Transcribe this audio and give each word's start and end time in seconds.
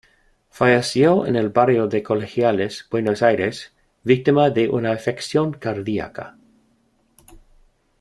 Falleció 0.49 1.27
en 1.27 1.35
el 1.35 1.49
barrio 1.49 1.87
de 1.87 2.01
Colegiales, 2.01 2.87
Buenos 2.89 3.21
Aires, 3.21 3.71
víctima 4.01 4.49
de 4.49 4.67
una 4.67 4.93
afección 4.93 5.51
cardíaca. 5.53 6.37